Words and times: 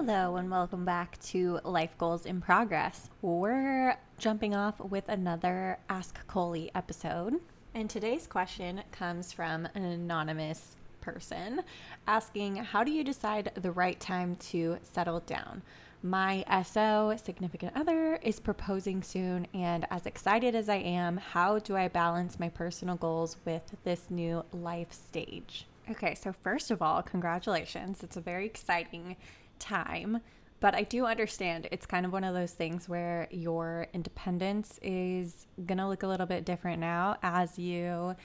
Hello, 0.00 0.36
and 0.36 0.48
welcome 0.48 0.84
back 0.84 1.18
to 1.22 1.58
Life 1.64 1.98
Goals 1.98 2.24
in 2.24 2.40
Progress. 2.40 3.10
We're 3.20 3.98
jumping 4.16 4.54
off 4.54 4.78
with 4.78 5.08
another 5.08 5.80
Ask 5.90 6.24
Coley 6.28 6.70
episode. 6.76 7.40
And 7.74 7.90
today's 7.90 8.28
question 8.28 8.82
comes 8.92 9.32
from 9.32 9.66
an 9.74 9.82
anonymous 9.82 10.76
person 11.00 11.62
asking 12.06 12.58
How 12.58 12.84
do 12.84 12.92
you 12.92 13.02
decide 13.02 13.50
the 13.56 13.72
right 13.72 13.98
time 13.98 14.36
to 14.36 14.78
settle 14.84 15.18
down? 15.18 15.62
My 16.00 16.44
SO, 16.62 17.16
significant 17.20 17.72
other, 17.74 18.20
is 18.22 18.38
proposing 18.38 19.02
soon, 19.02 19.48
and 19.52 19.84
as 19.90 20.06
excited 20.06 20.54
as 20.54 20.68
I 20.68 20.76
am, 20.76 21.16
how 21.16 21.58
do 21.58 21.76
I 21.76 21.88
balance 21.88 22.38
my 22.38 22.50
personal 22.50 22.94
goals 22.94 23.36
with 23.44 23.74
this 23.82 24.04
new 24.10 24.44
life 24.52 24.92
stage? 24.92 25.66
Okay, 25.90 26.14
so 26.14 26.32
first 26.32 26.70
of 26.70 26.82
all, 26.82 27.02
congratulations. 27.02 28.04
It's 28.04 28.16
a 28.16 28.20
very 28.20 28.46
exciting 28.46 29.16
time. 29.58 30.20
But 30.60 30.74
I 30.74 30.82
do 30.82 31.06
understand 31.06 31.68
it's 31.70 31.86
kind 31.86 32.04
of 32.04 32.12
one 32.12 32.24
of 32.24 32.34
those 32.34 32.52
things 32.52 32.88
where 32.88 33.28
your 33.30 33.86
independence 33.92 34.78
is 34.82 35.46
going 35.66 35.78
to 35.78 35.86
look 35.86 36.02
a 36.02 36.08
little 36.08 36.26
bit 36.26 36.44
different 36.44 36.80
now 36.80 37.16
as 37.22 37.58
you 37.58 38.16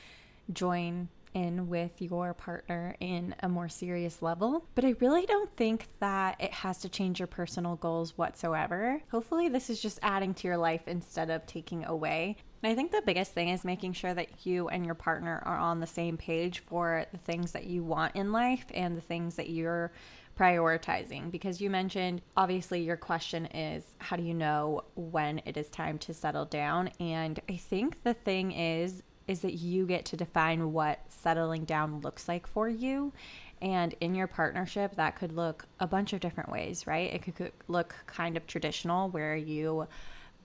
join 0.52 1.10
in 1.34 1.68
with 1.68 2.02
your 2.02 2.34
partner 2.34 2.96
in 3.00 3.36
a 3.42 3.50
more 3.50 3.70
serious 3.70 4.22
level. 4.22 4.66
But 4.76 4.86
I 4.86 4.96
really 5.00 5.26
don't 5.26 5.56
think 5.56 5.88
that 6.00 6.40
it 6.40 6.52
has 6.52 6.80
to 6.80 6.90
change 6.90 7.20
your 7.20 7.28
personal 7.28 7.76
goals 7.76 8.18
whatsoever. 8.18 9.02
Hopefully, 9.12 9.50
this 9.50 9.70
is 9.70 9.82
just 9.82 10.00
adding 10.02 10.34
to 10.36 10.48
your 10.48 10.58
life 10.58 10.88
instead 10.88 11.30
of 11.30 11.46
taking 11.46 11.86
away. 11.86 12.38
And 12.62 12.72
I 12.72 12.76
think 12.76 12.92
the 12.92 13.02
biggest 13.06 13.34
thing 13.34 13.50
is 13.50 13.66
making 13.66 13.94
sure 13.94 14.14
that 14.14 14.46
you 14.46 14.70
and 14.70 14.86
your 14.86 14.96
partner 14.96 15.42
are 15.46 15.58
on 15.58 15.80
the 15.80 15.88
same 15.88 16.18
page 16.18 16.60
for 16.60 17.06
the 17.12 17.18
things 17.18 17.52
that 17.52 17.66
you 17.66 17.84
want 17.84 18.16
in 18.16 18.32
life 18.32 18.66
and 18.74 18.96
the 18.96 19.02
things 19.02 19.36
that 19.36 19.50
you're 19.50 19.92
prioritizing? 20.38 21.32
Because 21.32 21.62
you 21.62 21.70
mentioned 21.70 22.22
obviously 22.36 22.82
your 22.82 22.98
question 22.98 23.46
is 23.48 23.84
how 24.00 24.16
do 24.16 24.24
you 24.24 24.34
know 24.34 24.84
when 24.96 25.42
it 25.46 25.58
is 25.58 25.70
time 25.70 25.98
to 26.00 26.14
settle 26.14 26.46
down? 26.46 26.90
And 27.00 27.40
i 27.50 27.56
think 27.56 28.04
the 28.04 28.14
thing 28.14 28.52
is 28.52 29.04
is 29.26 29.40
that 29.40 29.54
you 29.54 29.86
get 29.86 30.04
to 30.04 30.18
define 30.18 30.74
what 30.74 31.00
settling 31.08 31.64
down 31.64 32.02
looks 32.02 32.28
like 32.28 32.46
for 32.46 32.68
you. 32.68 33.14
And 33.62 33.96
in 34.02 34.16
your 34.16 34.28
partnership 34.28 34.96
that 34.96 35.16
could 35.16 35.32
look 35.32 35.66
a 35.80 35.88
bunch 35.88 36.14
of 36.14 36.20
different 36.20 36.52
ways 36.52 36.86
right? 36.88 37.14
It 37.14 37.22
could 37.24 37.52
look 37.68 37.96
kind 38.08 38.36
of 38.38 38.48
traditional 38.48 39.10
where 39.10 39.36
you 39.36 39.88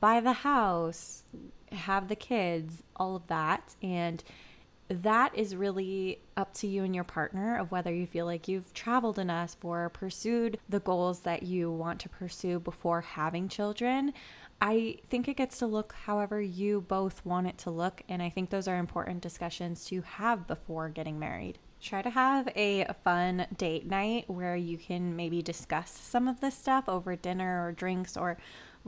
buy 0.01 0.21
the 0.21 0.33
house 0.33 1.25
have 1.73 2.09
the 2.09 2.17
kids 2.17 2.83
all 2.97 3.17
of 3.17 3.27
that. 3.29 3.75
And 3.83 4.23
that 4.89 5.37
is 5.37 5.55
really 5.55 6.21
up 6.37 6.55
to 6.55 6.67
you 6.67 6.85
and 6.85 6.95
your 6.95 7.05
partner 7.05 7.59
of 7.59 7.71
whether 7.71 7.93
you 7.93 8.07
feel 8.07 8.27
like 8.27 8.49
you've 8.49 8.73
traveled 8.73 9.19
enough 9.19 9.57
or 9.63 9.91
pursued 9.91 10.59
the 10.69 10.81
goals 10.81 11.21
that 11.21 11.43
you 11.43 11.71
want 11.71 12.01
to 12.01 12.09
pursue 12.09 12.59
before 12.59 13.03
having 13.03 13.49
children. 13.49 14.13
I 14.61 14.99
think 15.09 15.29
it 15.29 15.37
gets 15.37 15.59
to 15.59 15.67
look 15.67 15.95
however 16.05 16.41
you 16.41 16.81
both 16.81 17.25
want 17.25 17.47
it 17.47 17.59
to 17.59 17.71
look, 17.71 18.03
and 18.09 18.23
I 18.23 18.31
think 18.31 18.51
those 18.51 18.67
are 18.67 18.79
important 18.79 19.21
discussions 19.21 19.85
to 19.87 20.01
have 20.03 20.47
before 20.47 20.89
getting 20.89 21.19
married. 21.19 21.59
Try 21.81 22.03
to 22.03 22.11
have 22.11 22.49
a 22.57 22.93
fun 23.05 23.47
date 23.57 23.87
night 23.87 24.29
where 24.29 24.57
you 24.57 24.77
can 24.77 25.15
maybe 25.15 25.43
discuss 25.43 25.93
some 25.93 26.27
of 26.27 26.41
this 26.41 26.57
stuff 26.57 26.89
over 26.89 27.15
dinner 27.15 27.65
or 27.65 27.73
drinks 27.73 28.17
or 28.17 28.37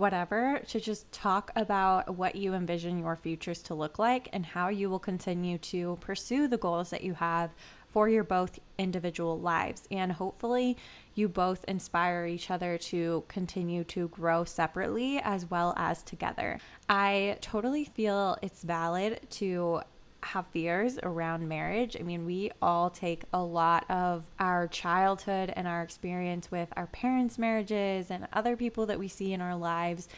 whatever, 0.00 0.60
to 0.66 0.80
just 0.80 1.10
talk 1.12 1.52
about 1.54 2.16
what 2.16 2.34
you 2.34 2.54
envision 2.54 2.98
your 2.98 3.14
futures 3.14 3.62
to 3.62 3.74
look 3.74 3.98
like 3.98 4.28
and 4.32 4.44
how 4.44 4.68
you 4.68 4.88
will 4.90 4.98
continue 4.98 5.58
to 5.58 5.96
pursue 6.00 6.48
the 6.48 6.56
goals 6.56 6.90
that 6.90 7.04
you 7.04 7.14
have 7.14 7.50
for 7.86 8.08
your 8.08 8.24
both 8.24 8.58
individual 8.78 9.38
lives. 9.38 9.86
And 9.90 10.10
hopefully, 10.10 10.76
you 11.14 11.28
both 11.28 11.64
inspire 11.64 12.24
each 12.26 12.50
other 12.50 12.78
to 12.78 13.24
continue 13.28 13.84
to 13.84 14.08
grow 14.08 14.44
separately 14.44 15.18
as 15.18 15.50
well 15.50 15.74
as 15.76 16.02
together. 16.02 16.58
I 16.88 17.36
totally 17.40 17.84
feel 17.84 18.38
it's 18.42 18.62
valid 18.62 19.20
to 19.30 19.82
have 20.22 20.46
fears 20.48 20.98
around 21.02 21.48
marriage. 21.48 21.96
I 21.98 22.02
mean, 22.02 22.26
we 22.26 22.50
all 22.60 22.90
take 22.90 23.24
a 23.32 23.42
lot 23.42 23.84
of 23.90 24.24
our 24.38 24.68
childhood 24.68 25.52
and 25.56 25.66
our 25.66 25.82
experience 25.82 26.50
with 26.50 26.68
our 26.76 26.86
parents' 26.88 27.38
marriages 27.38 28.10
and 28.10 28.28
other 28.32 28.56
people 28.56 28.86
that 28.86 28.98
we 28.98 29.08
see 29.08 29.32
in 29.32 29.40
our 29.40 29.56
lives 29.56 30.08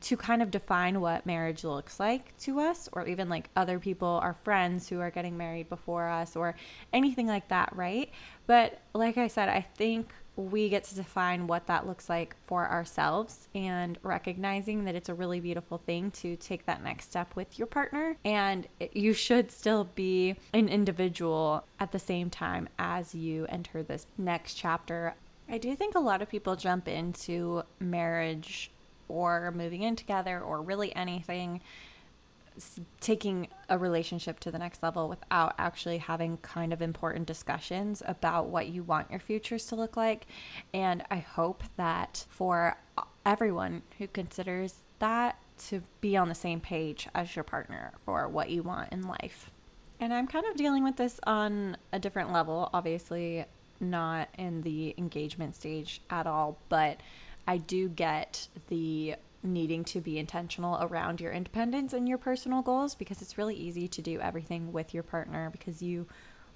to 0.00 0.16
kind 0.16 0.42
of 0.42 0.50
define 0.50 1.00
what 1.00 1.24
marriage 1.24 1.62
looks 1.62 2.00
like 2.00 2.36
to 2.38 2.58
us, 2.58 2.88
or 2.92 3.06
even 3.06 3.28
like 3.28 3.48
other 3.54 3.78
people, 3.78 4.18
our 4.22 4.34
friends 4.42 4.88
who 4.88 4.98
are 4.98 5.10
getting 5.10 5.36
married 5.36 5.68
before 5.68 6.08
us, 6.08 6.34
or 6.34 6.56
anything 6.92 7.28
like 7.28 7.46
that, 7.48 7.74
right? 7.76 8.10
But 8.46 8.80
like 8.92 9.18
I 9.18 9.28
said, 9.28 9.48
I 9.48 9.64
think 9.76 10.12
we 10.36 10.68
get 10.68 10.84
to 10.84 10.94
define 10.94 11.46
what 11.46 11.66
that 11.66 11.86
looks 11.86 12.08
like 12.08 12.34
for 12.46 12.68
ourselves 12.68 13.48
and 13.54 13.98
recognizing 14.02 14.84
that 14.84 14.94
it's 14.94 15.08
a 15.08 15.14
really 15.14 15.40
beautiful 15.40 15.78
thing 15.78 16.10
to 16.10 16.36
take 16.36 16.66
that 16.66 16.82
next 16.82 17.10
step 17.10 17.34
with 17.36 17.58
your 17.58 17.66
partner. 17.66 18.16
And 18.24 18.66
you 18.92 19.12
should 19.12 19.50
still 19.50 19.84
be 19.94 20.36
an 20.52 20.68
individual 20.68 21.64
at 21.78 21.92
the 21.92 21.98
same 21.98 22.30
time 22.30 22.68
as 22.78 23.14
you 23.14 23.46
enter 23.48 23.82
this 23.82 24.06
next 24.18 24.54
chapter. 24.54 25.14
I 25.48 25.58
do 25.58 25.76
think 25.76 25.94
a 25.94 26.00
lot 26.00 26.22
of 26.22 26.28
people 26.28 26.56
jump 26.56 26.88
into 26.88 27.62
marriage 27.78 28.70
or 29.08 29.52
moving 29.52 29.82
in 29.82 29.94
together 29.94 30.40
or 30.40 30.62
really 30.62 30.94
anything 30.96 31.60
taking 33.00 33.48
a 33.68 33.78
relationship 33.78 34.38
to 34.40 34.50
the 34.50 34.58
next 34.58 34.82
level 34.82 35.08
without 35.08 35.54
actually 35.58 35.98
having 35.98 36.36
kind 36.38 36.72
of 36.72 36.80
important 36.80 37.26
discussions 37.26 38.02
about 38.06 38.48
what 38.48 38.68
you 38.68 38.82
want 38.82 39.10
your 39.10 39.20
futures 39.20 39.66
to 39.66 39.74
look 39.74 39.96
like. 39.96 40.26
And 40.72 41.04
I 41.10 41.16
hope 41.16 41.64
that 41.76 42.26
for 42.28 42.76
everyone 43.26 43.82
who 43.98 44.06
considers 44.06 44.74
that 44.98 45.38
to 45.56 45.82
be 46.00 46.16
on 46.16 46.28
the 46.28 46.34
same 46.34 46.60
page 46.60 47.08
as 47.14 47.34
your 47.34 47.44
partner 47.44 47.92
for 48.04 48.28
what 48.28 48.50
you 48.50 48.62
want 48.62 48.92
in 48.92 49.02
life. 49.02 49.50
And 50.00 50.12
I'm 50.12 50.26
kind 50.26 50.46
of 50.46 50.56
dealing 50.56 50.84
with 50.84 50.96
this 50.96 51.20
on 51.26 51.76
a 51.92 51.98
different 51.98 52.32
level, 52.32 52.68
obviously 52.72 53.44
not 53.80 54.28
in 54.38 54.62
the 54.62 54.94
engagement 54.98 55.54
stage 55.54 56.00
at 56.10 56.26
all, 56.26 56.58
but 56.68 57.00
I 57.46 57.58
do 57.58 57.88
get 57.88 58.48
the 58.68 59.16
needing 59.44 59.84
to 59.84 60.00
be 60.00 60.18
intentional 60.18 60.78
around 60.80 61.20
your 61.20 61.32
independence 61.32 61.92
and 61.92 62.08
your 62.08 62.18
personal 62.18 62.62
goals 62.62 62.94
because 62.94 63.20
it's 63.22 63.38
really 63.38 63.54
easy 63.54 63.86
to 63.86 64.02
do 64.02 64.20
everything 64.20 64.72
with 64.72 64.94
your 64.94 65.02
partner 65.02 65.50
because 65.50 65.82
you 65.82 66.06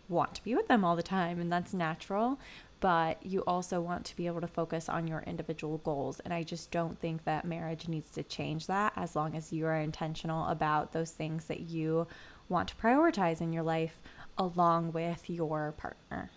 want 0.09 0.35
to 0.35 0.43
be 0.43 0.55
with 0.55 0.67
them 0.69 0.85
all 0.85 0.97
the 0.97 1.03
time 1.03 1.39
and 1.39 1.53
that's 1.53 1.75
natural 1.75 2.39
but 2.81 3.25
you 3.27 3.43
also 3.47 3.81
want 3.81 4.05
to 4.05 4.17
be 4.17 4.27
able 4.27 4.41
to 4.41 4.47
focus 4.47 4.89
on 4.89 5.09
your 5.09 5.21
individual 5.23 5.79
goals. 5.79 6.21
And 6.21 6.33
i 6.33 6.43
just 6.43 6.71
don't 6.71 6.99
think 6.99 7.25
that 7.25 7.45
marriage 7.45 7.89
needs 7.89 8.11
to 8.11 8.23
change 8.23 8.67
that 8.67 8.93
as 8.97 9.15
long 9.15 9.35
as 9.37 9.53
you 9.53 9.67
are 9.67 9.79
intentional 9.79 10.47
about 10.49 10.93
those 10.93 11.11
things 11.11 11.45
that 11.47 11.61
you 11.61 12.07
want 12.49 12.69
to 12.69 12.77
prioritize 12.77 13.41
in 13.41 13.53
your 13.53 13.63
life 13.63 14.01
along 14.39 14.93
with 14.93 15.29
your 15.29 15.73
partner 15.73 16.31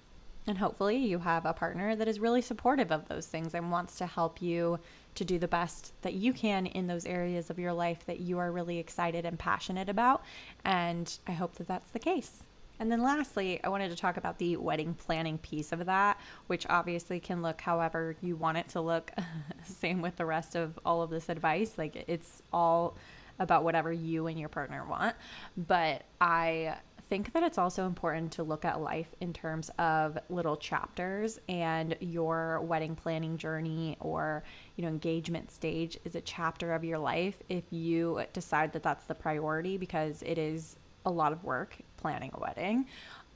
and 0.47 0.57
hopefully 0.57 0.97
you 0.97 1.19
have 1.19 1.45
a 1.45 1.53
partner 1.53 1.95
that 1.95 2.07
is 2.07 2.19
really 2.19 2.41
supportive 2.41 2.91
of 2.91 3.07
those 3.07 3.27
things 3.27 3.53
and 3.53 3.71
wants 3.71 3.97
to 3.97 4.05
help 4.05 4.41
you 4.41 4.79
to 5.15 5.25
do 5.25 5.37
the 5.37 5.47
best 5.47 5.93
that 6.01 6.13
you 6.13 6.33
can 6.33 6.65
in 6.65 6.87
those 6.87 7.05
areas 7.05 7.49
of 7.49 7.59
your 7.59 7.73
life 7.73 8.05
that 8.05 8.19
you 8.19 8.39
are 8.39 8.51
really 8.51 8.79
excited 8.79 9.25
and 9.25 9.37
passionate 9.37 9.89
about. 9.89 10.23
And 10.65 11.17
I 11.27 11.33
hope 11.33 11.55
that 11.55 11.67
that's 11.67 11.91
the 11.91 11.99
case. 11.99 12.43
And 12.79 12.91
then 12.91 13.03
lastly, 13.03 13.59
I 13.63 13.69
wanted 13.69 13.89
to 13.91 13.95
talk 13.95 14.17
about 14.17 14.39
the 14.39 14.57
wedding 14.57 14.95
planning 14.95 15.37
piece 15.37 15.71
of 15.71 15.85
that, 15.85 16.19
which 16.47 16.65
obviously 16.67 17.19
can 17.19 17.43
look 17.43 17.61
however 17.61 18.15
you 18.21 18.35
want 18.35 18.57
it 18.57 18.69
to 18.69 18.81
look. 18.81 19.11
Same 19.63 20.01
with 20.01 20.15
the 20.15 20.25
rest 20.25 20.55
of 20.55 20.79
all 20.83 21.03
of 21.03 21.11
this 21.11 21.29
advice. 21.29 21.77
Like 21.77 22.05
it's 22.07 22.41
all 22.51 22.95
about 23.37 23.63
whatever 23.63 23.93
you 23.93 24.27
and 24.27 24.39
your 24.39 24.49
partner 24.49 24.83
want. 24.83 25.15
But 25.55 26.03
I 26.19 26.77
think 27.11 27.33
that 27.33 27.43
it's 27.43 27.57
also 27.57 27.87
important 27.87 28.31
to 28.31 28.41
look 28.41 28.63
at 28.63 28.79
life 28.79 29.13
in 29.19 29.33
terms 29.33 29.69
of 29.77 30.17
little 30.29 30.55
chapters 30.55 31.37
and 31.49 31.93
your 31.99 32.61
wedding 32.61 32.95
planning 32.95 33.37
journey 33.37 33.97
or 33.99 34.45
you 34.77 34.81
know 34.81 34.87
engagement 34.87 35.51
stage 35.51 35.97
is 36.05 36.15
a 36.15 36.21
chapter 36.21 36.73
of 36.73 36.85
your 36.85 36.97
life 36.97 37.35
if 37.49 37.65
you 37.69 38.23
decide 38.31 38.71
that 38.71 38.81
that's 38.81 39.03
the 39.07 39.13
priority 39.13 39.77
because 39.77 40.23
it 40.25 40.37
is 40.37 40.77
a 41.05 41.11
lot 41.11 41.33
of 41.33 41.43
work 41.43 41.75
planning 41.97 42.31
a 42.33 42.39
wedding. 42.39 42.85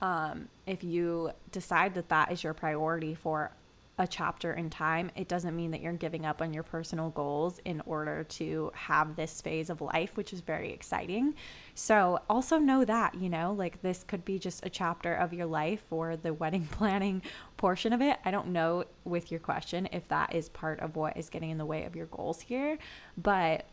Um, 0.01 0.47
if 0.65 0.81
you 0.81 1.31
decide 1.51 1.95
that 1.95 2.07
that 2.07 2.31
is 2.31 2.45
your 2.45 2.53
priority 2.53 3.13
for 3.13 3.51
a 3.97 4.05
chapter 4.05 4.53
in 4.53 4.69
time, 4.69 5.09
it 5.15 5.27
doesn't 5.27 5.55
mean 5.55 5.71
that 5.71 5.81
you're 5.81 5.93
giving 5.93 6.25
up 6.25 6.41
on 6.41 6.53
your 6.53 6.63
personal 6.63 7.09
goals 7.11 7.59
in 7.63 7.81
order 7.85 8.23
to 8.23 8.71
have 8.73 9.15
this 9.15 9.41
phase 9.41 9.69
of 9.69 9.79
life, 9.79 10.17
which 10.17 10.33
is 10.33 10.41
very 10.41 10.71
exciting. 10.71 11.33
So, 11.75 12.19
also 12.29 12.57
know 12.57 12.83
that, 12.83 13.15
you 13.15 13.29
know, 13.29 13.53
like 13.53 13.81
this 13.81 14.03
could 14.03 14.25
be 14.25 14.37
just 14.37 14.65
a 14.65 14.69
chapter 14.69 15.13
of 15.13 15.33
your 15.33 15.45
life 15.45 15.83
or 15.91 16.17
the 16.17 16.33
wedding 16.33 16.67
planning 16.71 17.21
portion 17.57 17.93
of 17.93 18.01
it. 18.01 18.19
I 18.25 18.31
don't 18.31 18.47
know 18.47 18.83
with 19.05 19.31
your 19.31 19.39
question 19.39 19.87
if 19.93 20.07
that 20.09 20.35
is 20.35 20.49
part 20.49 20.79
of 20.81 20.95
what 20.95 21.15
is 21.15 21.29
getting 21.29 21.51
in 21.51 21.57
the 21.57 21.65
way 21.65 21.85
of 21.85 21.95
your 21.95 22.07
goals 22.07 22.41
here, 22.41 22.77
but 23.17 23.65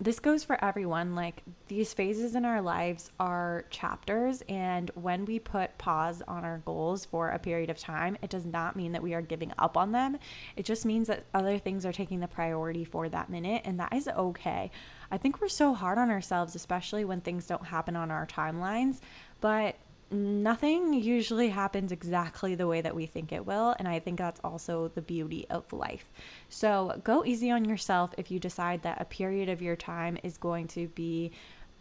this 0.00 0.20
goes 0.20 0.44
for 0.44 0.62
everyone. 0.64 1.14
Like 1.14 1.42
these 1.66 1.92
phases 1.92 2.34
in 2.34 2.44
our 2.44 2.62
lives 2.62 3.10
are 3.18 3.64
chapters, 3.70 4.42
and 4.48 4.90
when 4.94 5.24
we 5.24 5.38
put 5.38 5.76
pause 5.78 6.22
on 6.28 6.44
our 6.44 6.58
goals 6.64 7.04
for 7.04 7.30
a 7.30 7.38
period 7.38 7.70
of 7.70 7.78
time, 7.78 8.16
it 8.22 8.30
does 8.30 8.46
not 8.46 8.76
mean 8.76 8.92
that 8.92 9.02
we 9.02 9.14
are 9.14 9.22
giving 9.22 9.52
up 9.58 9.76
on 9.76 9.92
them. 9.92 10.18
It 10.56 10.64
just 10.64 10.84
means 10.84 11.08
that 11.08 11.24
other 11.34 11.58
things 11.58 11.84
are 11.84 11.92
taking 11.92 12.20
the 12.20 12.28
priority 12.28 12.84
for 12.84 13.08
that 13.08 13.30
minute, 13.30 13.62
and 13.64 13.78
that 13.80 13.92
is 13.92 14.08
okay. 14.08 14.70
I 15.10 15.18
think 15.18 15.40
we're 15.40 15.48
so 15.48 15.74
hard 15.74 15.98
on 15.98 16.10
ourselves, 16.10 16.54
especially 16.54 17.04
when 17.04 17.20
things 17.20 17.46
don't 17.46 17.66
happen 17.66 17.96
on 17.96 18.10
our 18.10 18.26
timelines, 18.26 19.00
but 19.40 19.76
nothing 20.10 20.94
usually 20.94 21.50
happens 21.50 21.92
exactly 21.92 22.54
the 22.54 22.66
way 22.66 22.80
that 22.80 22.94
we 22.94 23.06
think 23.06 23.32
it 23.32 23.46
will. 23.46 23.74
And 23.78 23.86
I 23.86 23.98
think 23.98 24.18
that's 24.18 24.40
also 24.42 24.88
the 24.94 25.02
beauty 25.02 25.46
of 25.50 25.72
life. 25.72 26.10
So 26.48 27.00
go 27.04 27.24
easy 27.24 27.50
on 27.50 27.64
yourself 27.64 28.14
if 28.16 28.30
you 28.30 28.38
decide 28.38 28.82
that 28.82 29.00
a 29.00 29.04
period 29.04 29.48
of 29.48 29.62
your 29.62 29.76
time 29.76 30.18
is 30.22 30.38
going 30.38 30.68
to 30.68 30.88
be 30.88 31.32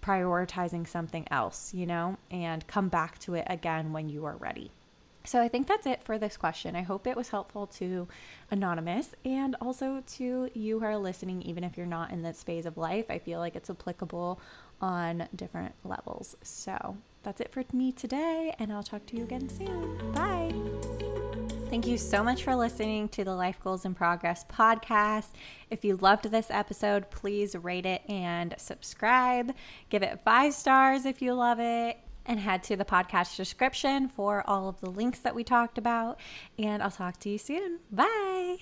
prioritizing 0.01 0.87
something 0.87 1.27
else, 1.31 1.73
you 1.73 1.85
know, 1.85 2.17
and 2.31 2.65
come 2.67 2.89
back 2.89 3.19
to 3.19 3.33
it 3.35 3.45
again 3.49 3.93
when 3.93 4.09
you 4.09 4.25
are 4.25 4.37
ready. 4.37 4.71
So 5.27 5.41
I 5.41 5.49
think 5.49 5.67
that's 5.67 5.85
it 5.85 6.01
for 6.03 6.17
this 6.17 6.37
question. 6.37 6.73
I 6.73 6.83
hope 6.83 7.05
it 7.05 7.17
was 7.17 7.27
helpful 7.27 7.67
to 7.67 8.07
Anonymous 8.49 9.13
and 9.25 9.57
also 9.59 10.01
to 10.15 10.49
you 10.53 10.79
who 10.79 10.85
are 10.85 10.97
listening, 10.97 11.41
even 11.41 11.65
if 11.65 11.75
you're 11.75 11.85
not 11.85 12.11
in 12.11 12.21
this 12.21 12.43
phase 12.43 12.65
of 12.65 12.77
life. 12.77 13.07
I 13.09 13.19
feel 13.19 13.39
like 13.39 13.57
it's 13.57 13.69
applicable 13.69 14.39
on 14.81 15.27
different 15.35 15.75
levels. 15.83 16.35
So 16.43 16.97
that's 17.23 17.41
it 17.41 17.51
for 17.51 17.63
me 17.73 17.91
today, 17.91 18.55
and 18.59 18.71
I'll 18.71 18.83
talk 18.83 19.05
to 19.07 19.17
you 19.17 19.23
again 19.23 19.49
soon. 19.49 20.11
Bye. 20.13 20.53
Thank 21.69 21.85
you 21.85 21.97
so 21.97 22.23
much 22.23 22.43
for 22.43 22.55
listening 22.55 23.09
to 23.09 23.25
the 23.25 23.35
Life 23.35 23.59
Goals 23.61 23.83
in 23.83 23.93
Progress 23.93 24.45
podcast. 24.45 25.27
If 25.69 25.83
you 25.83 25.97
loved 25.97 26.31
this 26.31 26.47
episode, 26.49 27.11
please 27.11 27.55
rate 27.55 27.85
it 27.85 28.01
and 28.07 28.55
subscribe. 28.57 29.53
Give 29.89 30.01
it 30.01 30.21
five 30.23 30.53
stars 30.53 31.05
if 31.05 31.21
you 31.21 31.33
love 31.33 31.59
it. 31.59 31.97
And 32.25 32.39
head 32.39 32.63
to 32.63 32.75
the 32.75 32.85
podcast 32.85 33.35
description 33.37 34.07
for 34.09 34.43
all 34.47 34.69
of 34.69 34.79
the 34.81 34.89
links 34.89 35.19
that 35.19 35.35
we 35.35 35.43
talked 35.43 35.77
about. 35.77 36.19
And 36.57 36.81
I'll 36.81 36.91
talk 36.91 37.19
to 37.21 37.29
you 37.29 37.37
soon. 37.37 37.79
Bye. 37.91 38.57